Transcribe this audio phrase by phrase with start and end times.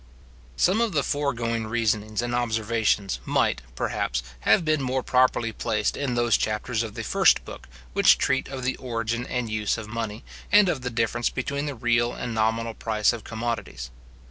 [0.55, 6.15] Some of the foregoing reasonings and observations might, perhaps, have been more properly placed in
[6.15, 10.23] those chapters of the first book which treat of the origin and use of money,
[10.51, 13.91] and of the difference between the real and the nominal price of commodities.